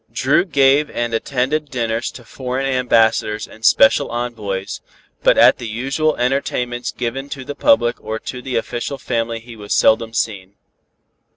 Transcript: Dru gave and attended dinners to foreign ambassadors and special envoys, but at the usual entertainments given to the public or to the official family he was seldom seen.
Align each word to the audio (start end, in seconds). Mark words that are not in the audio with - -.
Dru 0.11 0.45
gave 0.45 0.89
and 0.89 1.13
attended 1.13 1.69
dinners 1.69 2.09
to 2.13 2.25
foreign 2.25 2.65
ambassadors 2.65 3.47
and 3.47 3.63
special 3.63 4.09
envoys, 4.09 4.81
but 5.21 5.37
at 5.37 5.59
the 5.59 5.67
usual 5.67 6.17
entertainments 6.17 6.91
given 6.91 7.29
to 7.29 7.45
the 7.45 7.53
public 7.53 8.03
or 8.03 8.17
to 8.17 8.41
the 8.41 8.55
official 8.55 8.97
family 8.97 9.39
he 9.39 9.55
was 9.55 9.75
seldom 9.75 10.11
seen. 10.15 10.55